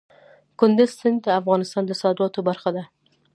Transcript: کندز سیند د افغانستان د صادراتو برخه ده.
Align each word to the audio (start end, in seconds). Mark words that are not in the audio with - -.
کندز 0.59 0.89
سیند 0.99 1.19
د 1.23 1.27
افغانستان 1.39 1.83
د 1.87 1.91
صادراتو 2.01 2.39
برخه 2.47 2.69
ده. 2.75 2.83